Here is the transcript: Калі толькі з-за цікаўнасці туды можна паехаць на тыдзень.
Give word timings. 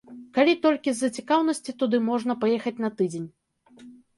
Калі 0.37 0.53
толькі 0.63 0.93
з-за 0.99 1.09
цікаўнасці 1.21 1.75
туды 1.83 1.97
можна 2.09 2.39
паехаць 2.45 2.77
на 2.87 2.95
тыдзень. 3.03 3.27